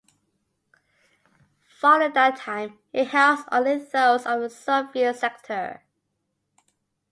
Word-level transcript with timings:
Following 1.79 2.13
that 2.13 2.35
time, 2.37 2.79
it 2.91 3.09
housed 3.09 3.47
only 3.51 3.77
those 3.77 4.25
of 4.25 4.41
the 4.41 4.49
Soviet 4.49 5.13
sector. 5.13 5.83